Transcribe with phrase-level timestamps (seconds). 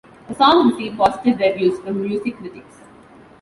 [0.27, 2.81] The song received positive reviews from music critics.